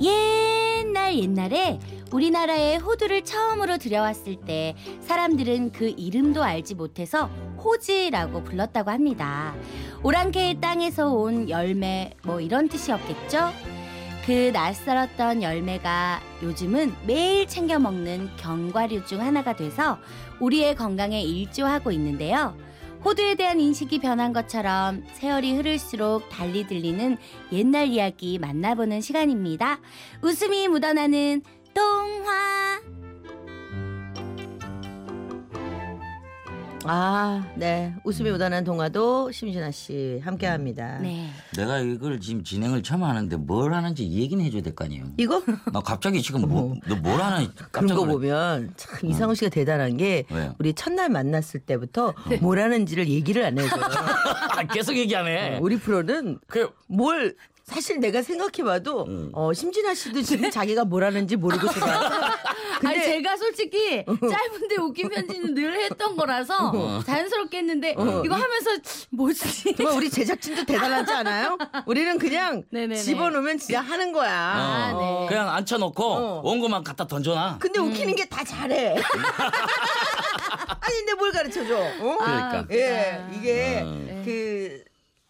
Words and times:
옛날 0.00 1.16
옛날에 1.16 1.78
우리나라에 2.12 2.76
호두를 2.76 3.24
처음으로 3.24 3.78
들여왔을 3.78 4.36
때 4.36 4.74
사람들은 5.00 5.72
그 5.72 5.94
이름도 5.96 6.42
알지 6.42 6.74
못해서 6.74 7.30
호지라고 7.58 8.42
불렀다고 8.42 8.90
합니다. 8.90 9.54
오랑캐의 10.02 10.60
땅에서 10.60 11.12
온 11.12 11.48
열매 11.48 12.12
뭐 12.22 12.40
이런 12.40 12.68
뜻이었겠죠? 12.68 13.50
그 14.24 14.50
낯설었던 14.52 15.42
열매가 15.42 16.20
요즘은 16.42 16.94
매일 17.06 17.46
챙겨 17.48 17.78
먹는 17.78 18.30
견과류 18.36 19.04
중 19.06 19.20
하나가 19.20 19.56
돼서 19.56 19.98
우리의 20.38 20.76
건강에 20.76 21.20
일조하고 21.20 21.90
있는데요. 21.92 22.56
호두에 23.04 23.34
대한 23.34 23.60
인식이 23.60 23.98
변한 23.98 24.32
것처럼 24.32 25.04
세월이 25.14 25.56
흐를수록 25.56 26.28
달리 26.28 26.68
들리는 26.68 27.16
옛날 27.50 27.88
이야기 27.88 28.38
만나보는 28.38 29.00
시간입니다. 29.00 29.80
웃음이 30.22 30.68
묻어나는 30.68 31.42
동화. 31.74 32.91
아, 36.84 37.44
네. 37.54 37.94
웃음이 38.04 38.30
묻어난 38.30 38.64
동화도 38.64 39.30
심진아 39.30 39.70
씨 39.70 40.20
함께 40.24 40.46
합니다. 40.46 40.98
네. 41.00 41.28
내가 41.56 41.78
이걸 41.78 42.18
지금 42.20 42.42
진행을 42.42 42.82
처음 42.82 43.04
하는데 43.04 43.36
뭘 43.36 43.72
하는지 43.74 44.08
얘기는 44.10 44.42
해줘야 44.44 44.62
될 44.62 44.74
거 44.74 44.84
아니에요. 44.84 45.04
이거? 45.16 45.42
나 45.72 45.80
갑자기 45.80 46.20
지금 46.22 46.42
뭐, 46.48 46.74
너 46.88 46.96
뭘 46.96 47.20
하나 47.20 47.36
그런 47.38 47.54
깜짝 47.72 47.94
거 47.96 48.00
놀랐 48.06 48.12
보면 48.14 48.72
참 48.76 48.98
이상우 49.10 49.34
씨가 49.34 49.50
대단한 49.50 49.96
게 49.96 50.24
왜요? 50.30 50.54
우리 50.58 50.72
첫날 50.72 51.08
만났을 51.10 51.60
때부터 51.60 52.14
뭘 52.40 52.58
하는지를 52.58 53.08
얘기를 53.08 53.44
안 53.44 53.58
해줘요. 53.58 53.80
아, 53.82 54.62
계속 54.72 54.96
얘기하네. 54.96 55.58
우리 55.60 55.76
프로는 55.78 56.38
그 56.48 56.70
뭘 56.88 57.36
사실 57.64 58.00
내가 58.00 58.22
생각해봐도 58.22 59.04
음. 59.06 59.30
어, 59.32 59.52
심진아 59.52 59.94
씨도 59.94 60.20
지금 60.22 60.50
자기가 60.50 60.84
뭘 60.84 61.04
하는지 61.04 61.36
모르고 61.36 61.68
들어 61.68 61.86
왔어. 62.84 62.88
아니 62.88 63.04
제가 63.04 63.36
솔직히 63.36 64.04
짧은데 64.06 64.76
웃긴 64.80 65.08
편지는 65.08 65.54
늘 65.54 65.80
했던 65.82 66.16
거라서 66.16 67.02
자연스럽게 67.04 67.58
했는데 67.58 67.92
이거 67.92 68.34
하면서 68.34 68.70
뭐지? 69.10 69.74
정말 69.76 69.96
우리 69.96 70.10
제작진도 70.10 70.64
대단하지 70.64 71.12
않아요? 71.12 71.58
우리는 71.86 72.18
그냥 72.18 72.62
네네네. 72.70 72.96
집어넣으면 72.96 73.58
진짜 73.58 73.80
하는 73.80 74.12
거야. 74.12 74.32
아, 74.32 74.92
네. 74.98 75.26
그냥 75.28 75.48
앉혀놓고 75.50 76.04
어. 76.04 76.40
온 76.44 76.60
것만 76.60 76.82
갖다 76.84 77.06
던져놔. 77.06 77.58
근데 77.58 77.78
웃기는 77.80 78.14
게 78.16 78.22
다 78.32 78.42
잘해. 78.44 78.96
아니 80.80 80.94
근데 80.98 81.14
뭘 81.14 81.32
가르쳐줘? 81.32 81.76
어? 82.00 82.16
그러니까. 82.18 82.66
예, 82.70 83.24
이게 83.34 83.82
음. 83.82 84.22
그 84.24 84.82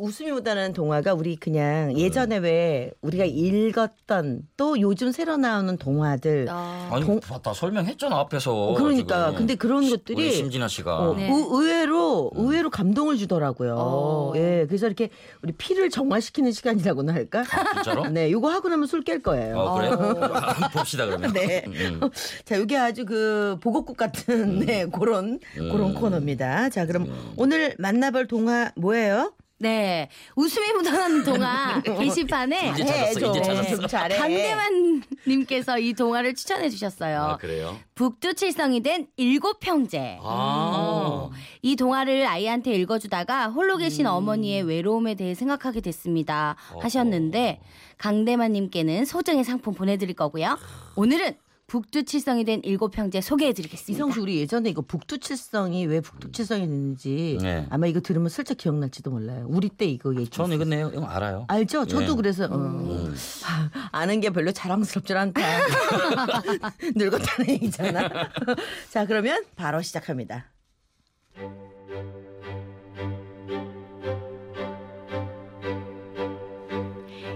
웃음이 0.03 0.33
묻어나는 0.33 0.73
동화가 0.73 1.15
우리 1.15 1.37
그냥 1.37 1.97
예전에 1.97 2.39
왜 2.39 2.91
우리가 3.03 3.25
읽었던 3.25 4.49
또 4.57 4.81
요즘 4.81 5.13
새로 5.13 5.37
나오는 5.37 5.77
동화들 5.77 6.49
어, 6.51 6.89
아니 6.91 7.05
동- 7.07 7.21
다 7.21 7.53
설명했잖아 7.55 8.17
앞에서. 8.19 8.75
그러니까 8.77 9.27
지금. 9.27 9.39
근데 9.39 9.55
그런 9.55 9.89
것들이 9.89 10.33
심진아 10.33 10.67
씨가. 10.67 10.99
어, 11.11 11.15
네. 11.15 11.29
의- 11.29 11.47
의외로 11.51 12.31
의외로 12.35 12.69
감동을 12.69 13.17
주더라고요. 13.17 13.77
어. 13.79 14.33
예, 14.35 14.67
그래서 14.69 14.87
이렇게 14.87 15.11
우리 15.43 15.53
피를 15.53 15.89
정화시키는 15.89 16.51
시간이라고나 16.51 17.15
할까? 17.15 17.45
진짜로? 17.75 18.07
네, 18.11 18.31
요거 18.33 18.51
하고 18.51 18.69
나면 18.69 18.87
술 18.89 19.05
깰 19.05 19.23
거예요. 19.23 19.57
어, 19.57 19.75
그래? 19.77 19.89
어. 19.89 19.95
한번 19.95 20.71
봅시다 20.73 21.07
그러면. 21.07 21.31
네. 21.35 21.63
음. 21.69 22.01
자, 22.45 22.57
이게 22.57 22.77
아주 22.77 23.05
그 23.05 23.57
보급국 23.61 23.97
같은 23.97 24.59
네, 24.67 24.87
그런 24.87 25.39
그런 25.55 25.95
코너입니다. 25.95 26.71
자, 26.71 26.87
그럼 26.87 27.07
오늘 27.37 27.77
만나볼 27.79 28.27
동화 28.27 28.73
뭐예요? 28.77 29.33
네. 29.63 30.09
웃음이 30.35 30.73
묻어나는 30.73 31.23
동화 31.23 31.81
게시판에 31.87 32.71
이제 32.71 32.85
찾았어, 32.85 33.31
이제 33.31 33.43
찾았어. 33.43 33.77
좀 33.77 33.87
잘해. 33.87 34.17
강대만 34.17 35.03
님께서 35.27 35.79
이 35.79 35.93
동화를 35.95 36.35
추천해 36.35 36.69
주셨어요. 36.69 37.21
아 37.21 37.37
그래요? 37.37 37.79
북두칠성이 37.95 38.83
된 38.83 39.07
일곱 39.17 39.65
형제. 39.65 40.19
아. 40.21 40.73
어, 40.75 41.31
이 41.63 41.77
동화를 41.77 42.27
아이한테 42.27 42.73
읽어주다가 42.73 43.49
홀로 43.51 43.77
계신 43.77 44.07
어머니의 44.07 44.63
외로움에 44.65 45.15
대해 45.15 45.35
생각하게 45.35 45.81
됐습니다. 45.81 46.57
하셨는데 46.81 47.61
강대만 47.99 48.53
님께는 48.53 49.05
소정의 49.05 49.45
상품 49.45 49.75
보내드릴 49.75 50.17
거고요. 50.17 50.59
오늘은 50.97 51.37
북두칠성이 51.73 52.45
된 52.45 52.61
일곱 52.65 52.99
형제 52.99 53.23
소개해드리겠습니다. 53.23 53.97
이성수 53.97 54.21
우리 54.21 54.37
예전에 54.37 54.69
이거 54.69 54.83
북두칠성이 54.83 55.87
왜 55.87 56.03
북두칠성이 56.03 56.67
됐는지 56.67 57.39
네. 57.41 57.67
아마 57.71 57.87
이거 57.87 58.01
들으면 58.01 58.29
슬쩍 58.29 58.59
기억날지도 58.59 59.11
몰라요. 59.11 59.47
우리 59.49 59.71
때 59.71 59.87
이거 59.87 60.15
얘기. 60.15 60.29
저는 60.29 60.57
이거 60.57 60.67
내용 60.67 61.09
알아요. 61.09 61.47
알죠? 61.49 61.87
저도 61.87 62.13
예. 62.13 62.17
그래서 62.17 62.45
어. 62.51 63.11
아, 63.47 63.89
아는 63.91 64.21
게 64.21 64.29
별로 64.29 64.53
자랑스럽지 64.53 65.15
않다. 65.15 65.41
늙었다는 66.95 67.49
얘기잖아. 67.49 68.29
자, 68.93 69.07
그러면 69.07 69.43
바로 69.57 69.81
시작합니다. 69.81 70.45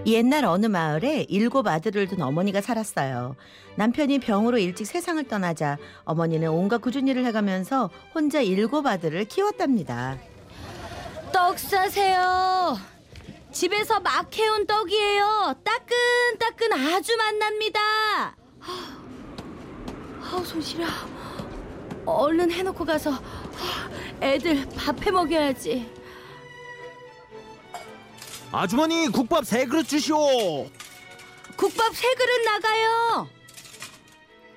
옛날 0.07 0.45
어느 0.45 0.67
마을에 0.67 1.27
일곱 1.29 1.67
아들을 1.67 2.07
둔 2.07 2.23
어머니가 2.23 2.61
살았어요. 2.61 3.35
남편이 3.75 4.21
병으로 4.21 4.59
일찍 4.59 4.87
세상을 4.87 5.23
떠나자 5.27 5.79
어머니는 6.05 6.49
온갖 6.49 6.79
꾸준 6.81 7.09
일을 7.09 7.25
해가면서 7.27 7.91
혼자 8.15 8.41
일곱 8.41 8.87
아들을 8.87 9.25
키웠답니다. 9.25 10.17
떡 11.33 11.59
사세요. 11.59 12.77
집에서 13.51 13.99
막 14.01 14.35
해온 14.37 14.67
떡이에요. 14.67 15.55
따끈따끈 15.65 16.73
아주 16.73 17.17
맛납니다. 17.17 17.81
아우 20.23 20.45
손 20.45 20.61
시려. 20.61 20.87
얼른 22.05 22.51
해놓고 22.53 22.85
가서 22.85 23.13
애들 24.23 24.67
밥 24.77 25.05
해 25.05 25.11
먹여야지. 25.11 25.96
아주머니 28.53 29.09
국밥 29.09 29.45
세 29.45 29.67
그릇 29.67 29.87
주시오. 29.89 30.17
국밥 31.57 31.95
세 31.95 32.15
그릇 32.15 32.45
나가요. 32.45 33.29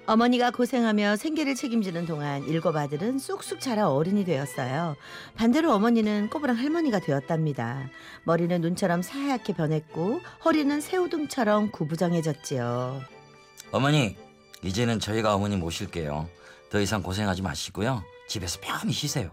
어머니가 0.05 0.49
고생하며 0.49 1.17
생계를 1.17 1.53
책임지는 1.53 2.07
동안 2.07 2.43
일곱 2.47 2.75
아들은 2.75 3.19
쑥쑥 3.19 3.61
자라 3.61 3.91
어른이 3.91 4.25
되었어요. 4.25 4.95
반대로 5.35 5.71
어머니는 5.73 6.29
꼬부랑 6.31 6.57
할머니가 6.57 6.99
되었답니다. 6.99 7.89
머리는 8.23 8.59
눈처럼 8.59 9.03
새하얗게 9.03 9.53
변했고 9.53 10.21
허리는 10.43 10.81
새우등처럼 10.81 11.71
구부정해졌지요. 11.71 13.01
어머니 13.71 14.17
이제는 14.63 14.99
저희가 14.99 15.35
어머니 15.35 15.57
모실게요. 15.57 16.27
더 16.71 16.79
이상 16.79 17.03
고생하지 17.03 17.43
마시고요. 17.43 18.03
집에서 18.27 18.59
편히 18.61 18.91
쉬세요. 18.93 19.29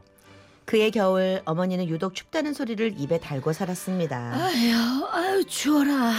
그의 0.66 0.90
겨울 0.90 1.40
어머니는 1.44 1.88
유독 1.88 2.14
춥다는 2.14 2.52
소리를 2.52 2.94
입에 2.98 3.20
달고 3.20 3.52
살았습니다. 3.52 4.32
아유, 4.34 5.06
아유 5.12 5.44
추워라. 5.44 6.12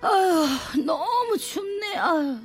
아유 0.00 0.46
너무 0.84 1.36
춥네. 1.38 1.96
아유. 1.98 2.38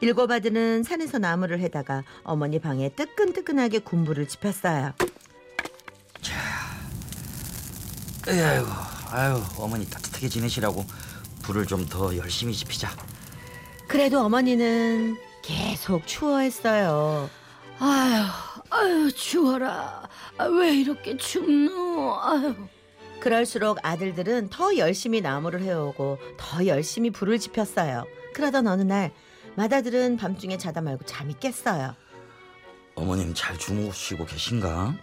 일곱 0.00 0.30
아들은 0.30 0.82
산에서 0.82 1.18
나무를 1.18 1.60
해다가 1.60 2.02
어머니 2.24 2.58
방에 2.60 2.88
뜨끈뜨끈하게 2.90 3.80
군불을 3.80 4.28
지폈어요. 4.28 4.92
아이고, 8.26 8.66
아유 9.10 9.42
어머니 9.56 9.88
따뜻하게 9.88 10.28
지내시라고 10.28 10.84
불을 11.42 11.66
좀 11.66 11.88
더 11.88 12.14
열심히 12.16 12.52
지피자. 12.54 12.90
그래도 13.86 14.20
어머니는 14.20 15.16
계속 15.42 16.06
추워했어요. 16.06 17.30
아유, 17.78 18.24
아유 18.70 19.10
추워라. 19.12 20.08
아, 20.36 20.44
왜 20.44 20.74
이렇게 20.74 21.16
춥노? 21.16 22.18
아유. 22.20 22.54
그럴수록 23.20 23.78
아들들은 23.82 24.48
더 24.50 24.76
열심히 24.76 25.20
나무를 25.20 25.62
해오고 25.62 26.18
더 26.36 26.66
열심히 26.66 27.10
불을 27.10 27.38
지폈어요. 27.38 28.04
그러던 28.34 28.66
어느 28.68 28.82
날 28.82 29.12
맏아들은 29.56 30.16
밤중에 30.18 30.56
자다 30.56 30.80
말고 30.82 31.04
잠이 31.04 31.34
깼어요. 31.40 31.94
어머님 32.94 33.34
잘 33.34 33.58
주무시고 33.58 34.26
계신가? 34.26 34.94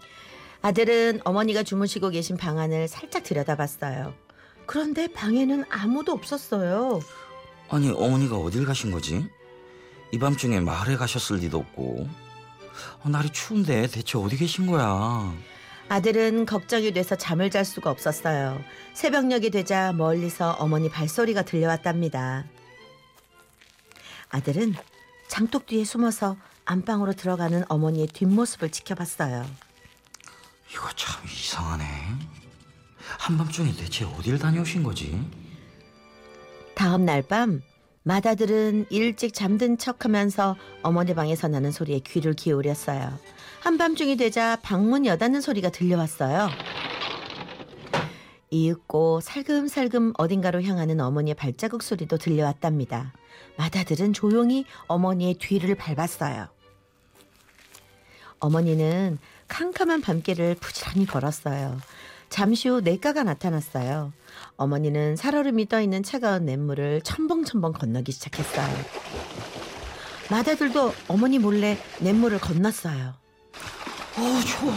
아들은 0.62 1.22
어머니가 1.26 1.64
주무시고 1.64 2.10
계신 2.10 2.38
방 2.38 2.58
안을 2.58 2.88
살짝 2.88 3.24
들여다봤어요. 3.24 4.14
그런데 4.66 5.08
방에는 5.08 5.66
아무도 5.70 6.14
없었어요. 6.14 7.02
아니 7.70 7.90
어머니가 7.92 8.38
어딜 8.38 8.66
가신 8.66 8.92
거지? 8.92 9.28
이 10.12 10.20
밤중에 10.20 10.60
마을에 10.62 10.96
가셨을 10.96 11.38
리도 11.38 11.58
없고 11.58 12.08
어, 13.04 13.10
날이 13.10 13.30
추운데 13.30 13.88
대체 13.88 14.18
어디 14.18 14.38
계신 14.38 14.68
거야? 14.68 15.34
아들은 15.90 16.46
걱정이 16.46 16.92
돼서 16.94 17.16
잠을 17.16 17.50
잘 17.52 17.64
수가 17.64 17.92
없었어요. 17.92 18.60
새벽녘이 18.94 19.52
되자 19.52 19.94
멀리서 19.94 20.52
어머니 20.54 20.90
발소리가 20.90 21.44
들려왔답니다. 21.44 22.46
아들은 24.30 24.74
장독 25.28 25.68
뒤에 25.68 25.84
숨어서 25.86 26.38
안방으로 26.66 27.14
들어가는 27.14 27.64
어머니의 27.70 28.08
뒷모습을 28.08 28.72
지켜봤어요. 28.72 29.46
이거 30.72 30.90
참 30.96 31.24
이상하네. 31.26 31.86
한밤중에 33.20 33.72
대체 33.76 34.04
어딜 34.06 34.40
다녀오신 34.40 34.82
거지? 34.84 35.24
다음 36.74 37.06
날 37.06 37.22
밤 37.22 37.62
마다들은 38.08 38.86
일찍 38.92 39.34
잠든 39.34 39.80
척 39.80 40.06
하면서 40.06 40.56
어머니 40.84 41.16
방에서 41.16 41.48
나는 41.48 41.72
소리에 41.72 42.00
귀를 42.00 42.34
기울였어요. 42.34 43.12
한밤중이 43.62 44.16
되자 44.18 44.58
방문 44.62 45.08
여닫는 45.08 45.42
소리가 45.42 45.70
들려왔어요. 45.72 46.50
이윽고 48.52 49.22
살금살금 49.22 50.14
어딘가로 50.20 50.62
향하는 50.62 51.00
어머니의 51.00 51.34
발자국 51.34 51.82
소리도 51.82 52.20
들려왔답니다. 52.20 53.12
마다들은 53.58 54.14
조용히 54.14 54.66
어머니의 54.86 55.34
뒤를 55.40 55.74
밟았어요. 55.74 56.48
어머니는 58.38 59.18
캄캄한 59.48 60.02
밤길을 60.02 60.58
부지런히 60.62 61.08
걸었어요. 61.08 61.80
잠시 62.36 62.68
후 62.68 62.82
냇가가 62.82 63.24
나타났어요. 63.24 64.12
어머니는 64.58 65.16
살얼음이 65.16 65.70
떠 65.70 65.80
있는 65.80 66.04
차가운 66.04 66.44
냇물을 66.44 67.00
첨벙첨벙 67.02 67.72
건너기 67.72 68.12
시작했어요. 68.12 68.76
마다들도 70.30 70.94
어머니 71.08 71.40
몰래 71.40 71.78
냇물을 72.02 72.40
건넜어요. 72.40 73.14
어우 74.20 74.42
추워. 74.44 74.74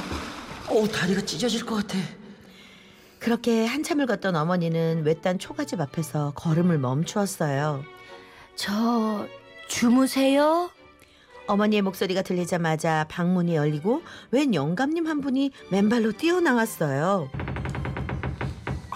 어우 0.69 0.87
다리가 0.87 1.23
찢어질 1.23 1.67
것 1.67 1.75
같아. 1.75 1.99
그렇게 3.19 3.67
한참을 3.67 4.07
걷던 4.07 4.37
어머니는 4.37 5.05
외딴 5.05 5.41
초가집 5.41 5.81
앞에서 5.81 6.35
걸음을 6.37 6.79
멈추었어요. 6.79 7.83
저 8.55 9.27
주무세요? 9.67 10.71
어머니의 11.49 11.83
목소리가 11.83 12.23
들리자마자 12.23 13.07
방문이 13.09 13.57
열리고 13.57 14.03
웬 14.31 14.55
영감님 14.55 15.09
한 15.09 15.21
분이 15.21 15.51
맨발로 15.73 16.13
뛰어나왔어요. 16.13 17.29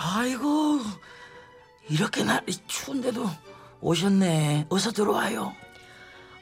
아이고 0.04 0.80
이렇게 1.88 2.24
날이 2.24 2.52
추운데도 2.66 3.24
오셨네. 3.80 4.66
어서 4.68 4.90
들어와요. 4.90 5.52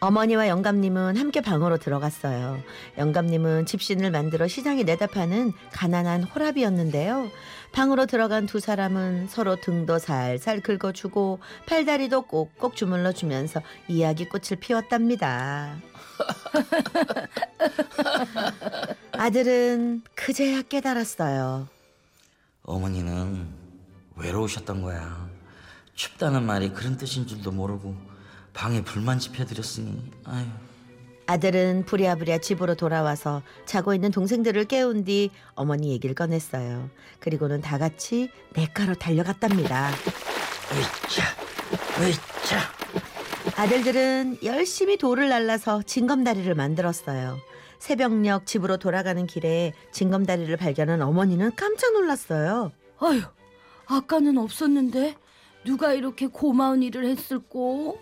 어머니와 0.01 0.49
영감님은 0.49 1.19
함께 1.19 1.43
방으로 1.43 1.77
들어갔어요. 1.77 2.59
영감님은 2.97 3.67
집신을 3.67 4.11
만들어 4.11 4.49
시장에 4.49 4.83
내다 4.83 5.09
파는 5.09 5.53
가난한 5.73 6.23
호랍이었는데요. 6.25 7.29
방으로 7.73 8.07
들어간 8.07 8.47
두 8.47 8.61
사람은 8.61 9.29
서로 9.29 9.57
등도 9.57 9.99
살살 9.99 10.61
긁어주고 10.61 11.41
팔다리도 11.67 12.23
꼭꼭 12.23 12.77
주물러 12.77 13.12
주면서 13.12 13.61
이야기 13.89 14.27
꽃을 14.27 14.59
피웠답니다. 14.59 15.77
아들은 19.12 20.03
그제야 20.15 20.62
깨달았어요. 20.62 21.69
어머니는 22.62 23.49
외로우셨던 24.17 24.83
거야. 24.83 25.29
춥다는 25.95 26.45
말이 26.45 26.71
그런 26.71 26.97
뜻인 26.97 27.27
줄도 27.27 27.53
모르고 27.53 27.95
방에 28.53 28.83
불만 28.83 29.19
지펴드렸으니 29.19 30.11
아유. 30.25 30.47
아들은 31.27 31.85
부랴부랴 31.87 32.39
집으로 32.39 32.75
돌아와서 32.75 33.43
자고 33.65 33.95
있는 33.95 34.11
동생들을 34.11 34.65
깨운 34.65 35.05
뒤 35.05 35.31
어머니 35.55 35.93
얘기를 35.93 36.15
꺼냈어요. 36.15 36.91
그리고는 37.21 37.61
다 37.61 37.79
같이 37.79 38.31
냇가로 38.57 38.95
달려갔답니다. 38.95 39.91
으이차 40.73 41.23
으이차 42.03 42.59
아들들은 43.57 44.39
열심히 44.43 44.97
돌을 44.97 45.29
날라서 45.29 45.83
징검다리를 45.83 46.53
만들었어요. 46.55 47.39
새벽녘 47.81 48.47
집으로 48.47 48.77
돌아가는 48.77 49.27
길에 49.27 49.73
징검다리를 49.91 50.55
발견한 50.56 51.03
어머니는 51.03 51.56
깜짝 51.56 51.93
놀랐어요. 51.94 52.71
아휴, 53.00 53.21
아까는 53.87 54.38
없었는데 54.38 55.17
누가 55.65 55.93
이렇게 55.94 56.27
고마운 56.29 56.82
일을 56.82 57.06
했을꼬? 57.06 57.99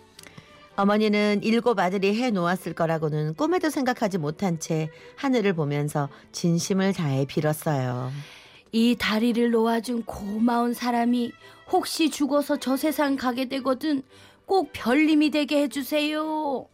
어머니는 0.75 1.41
일곱 1.43 1.79
아들이 1.79 2.21
해 2.21 2.29
놓았을 2.29 2.73
거라고는 2.73 3.33
꿈에도 3.35 3.69
생각하지 3.69 4.17
못한 4.17 4.59
채 4.59 4.89
하늘을 5.15 5.53
보면서 5.53 6.09
진심을 6.31 6.93
다해 6.93 7.25
빌었어요. 7.25 8.11
이 8.71 8.95
다리를 8.99 9.49
놓아준 9.51 10.03
고마운 10.03 10.73
사람이 10.73 11.31
혹시 11.71 12.09
죽어서 12.09 12.57
저 12.57 12.77
세상 12.77 13.15
가게 13.15 13.49
되거든 13.49 14.03
꼭 14.45 14.71
별님이 14.73 15.31
되게 15.31 15.63
해주세요. 15.63 16.67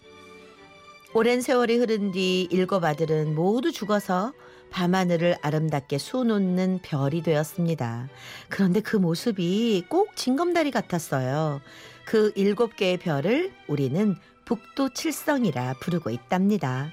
오랜 1.17 1.39
세월이 1.39 1.77
흐른 1.77 2.11
뒤 2.11 2.45
일곱 2.51 2.83
아들은 2.83 3.35
모두 3.35 3.71
죽어서 3.71 4.33
밤하늘을 4.69 5.37
아름답게 5.41 5.97
수놓는 5.97 6.79
별이 6.83 7.23
되었습니다. 7.23 8.09
그런데 8.49 8.81
그 8.81 8.97
모습이 8.97 9.85
꼭 9.87 10.17
징검다리 10.17 10.71
같았어요. 10.71 11.61
그 12.05 12.33
일곱 12.35 12.75
개의 12.75 12.97
별을 12.97 13.53
우리는 13.69 14.17
북도 14.43 14.89
칠성이라 14.89 15.75
부르고 15.79 16.09
있답니다. 16.09 16.91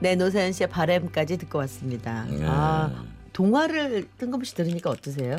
네, 0.00 0.14
노사연 0.14 0.52
씨의 0.52 0.68
바램까지 0.68 1.38
듣고 1.38 1.58
왔습니다. 1.58 2.24
예. 2.30 2.44
아, 2.44 3.04
동화를 3.32 4.08
뜬금없이 4.18 4.54
들으니까 4.54 4.90
어떠세요? 4.90 5.36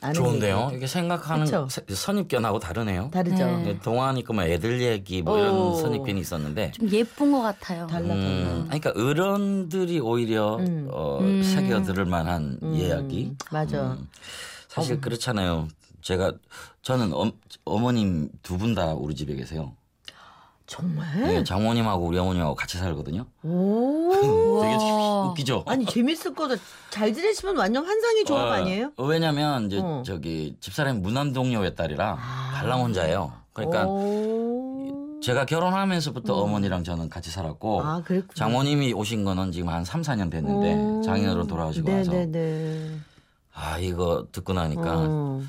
아는 0.00 0.14
좋은데요. 0.14 0.66
얘기. 0.66 0.76
이게 0.76 0.86
생각하는 0.86 1.44
그쵸? 1.46 1.66
세- 1.70 1.82
선입견하고 1.88 2.58
다르네요. 2.60 3.10
다르죠? 3.12 3.36
네. 3.46 3.62
네, 3.64 3.78
동화니까 3.80 4.32
뭐 4.34 4.44
애들 4.44 4.80
얘기 4.82 5.22
뭐 5.22 5.38
이런 5.38 5.54
오. 5.54 5.74
선입견이 5.74 6.20
있었는데 6.20 6.72
좀 6.72 6.88
예쁜 6.90 7.32
것 7.32 7.40
같아요. 7.40 7.86
달라, 7.86 8.08
달라. 8.08 8.14
음, 8.14 8.68
아니, 8.70 8.80
그러니까 8.80 8.92
어른들이 9.02 9.98
오히려 9.98 10.56
음. 10.58 10.88
어, 10.92 11.18
음. 11.20 11.42
새겨 11.42 11.82
들을 11.82 12.04
만한 12.04 12.58
음, 12.62 12.74
이야기. 12.74 13.34
맞아. 13.50 13.92
음, 13.92 14.06
사실 14.68 15.00
그렇잖아요. 15.00 15.66
제가 16.02 16.32
저는 16.82 17.12
어, 17.14 17.32
어머님 17.64 18.28
두 18.42 18.58
분 18.58 18.74
다 18.74 18.92
우리 18.94 19.14
집에 19.16 19.34
계세요. 19.34 19.72
정말? 20.66 21.06
네, 21.22 21.44
장모님하고 21.44 22.04
우리 22.04 22.18
어머님하고 22.18 22.54
같이 22.54 22.76
살거든요. 22.78 23.24
오. 23.44 24.10
되게 24.62 24.74
와. 24.74 25.28
웃기죠. 25.28 25.64
아니 25.66 25.86
재밌을 25.86 26.34
거다. 26.34 26.56
잘 26.90 27.12
지내시면 27.14 27.56
완전 27.56 27.84
환상의 27.86 28.24
조합 28.24 28.48
어, 28.48 28.50
아니에요? 28.52 28.92
왜냐면 28.98 29.66
이제 29.66 29.78
어. 29.80 30.02
저기 30.04 30.56
집사람이 30.60 31.00
문안동녀의 31.00 31.74
딸이라 31.76 32.16
아. 32.18 32.50
갈랑 32.54 32.80
혼자예요. 32.80 33.32
그러니까 33.52 33.86
오. 33.86 35.20
제가 35.22 35.46
결혼하면서부터 35.46 36.34
어머니랑 36.34 36.84
저는 36.84 37.08
같이 37.08 37.30
살았고 37.30 37.82
아. 37.82 38.02
장모님이 38.34 38.92
오신 38.92 39.24
거는 39.24 39.52
지금 39.52 39.68
한 39.68 39.84
3, 39.84 40.02
4년 40.02 40.30
됐는데 40.30 40.74
오. 40.74 41.02
장인어른 41.02 41.46
돌아가시고 41.46 41.88
네네네. 41.88 42.90
아 43.54 43.78
이거 43.78 44.26
듣고 44.32 44.52
나니까 44.52 44.82
어. 44.96 45.42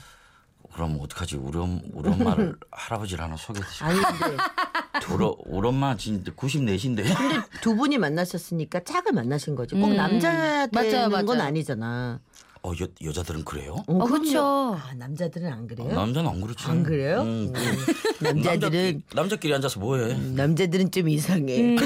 그럼 0.74 0.98
어떡하지 1.02 1.38
우리, 1.38 1.58
엄, 1.58 1.82
우리 1.94 2.10
엄마를 2.10 2.56
할아버지를 2.72 3.24
하나 3.24 3.36
소개해주시 3.36 3.84
아니 3.84 4.00
근데 4.00 4.38
우리, 5.14 5.26
우리 5.46 5.68
엄마 5.68 5.96
진짜 5.98 6.32
94신데 6.32 7.04
근데 7.18 7.42
두 7.62 7.76
분이 7.76 7.98
만나셨으니까 7.98 8.82
짝을 8.84 9.14
만나신 9.14 9.56
거지. 9.56 9.76
꼭 9.76 9.88
음. 9.88 9.96
남자 9.96 10.68
되는 10.68 11.10
맞아요, 11.10 11.26
건 11.26 11.38
맞아요. 11.38 11.48
아니잖아. 11.50 12.20
어, 12.64 12.72
여, 12.82 12.88
여자들은 13.02 13.46
그래요? 13.46 13.76
어, 13.88 13.94
어, 13.94 14.06
그럼요. 14.06 14.24
그쵸. 14.24 14.42
아, 14.84 14.94
남자들은 14.96 15.52
안 15.54 15.68
그래요? 15.68 15.94
남자는 15.94 16.30
안 16.30 16.42
그렇지 16.42 16.66
안 16.66 16.84
그래요? 16.84 17.22
음, 17.22 17.54
음. 17.56 17.86
남자들은 18.20 18.42
남자끼리, 18.60 19.02
남자끼리 19.14 19.54
앉아서 19.54 19.80
뭐해 19.80 20.16
남자들은 20.34 20.92
좀 20.92 21.08
이상해. 21.08 21.60
음. 21.60 21.78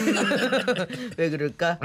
왜 1.17 1.29
그럴까? 1.29 1.77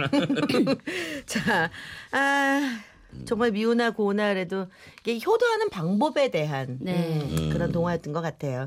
자, 1.27 1.69
아, 2.13 2.79
정말 3.25 3.51
미우나 3.53 3.91
고우나 3.91 4.29
그래도 4.29 4.67
이게 5.01 5.19
효도하는 5.25 5.69
방법에 5.71 6.31
대한 6.31 6.79
네. 6.81 6.93
음, 6.93 7.51
그런 7.53 7.73
동화였던 7.73 8.13
것 8.13 8.21
같아요. 8.21 8.65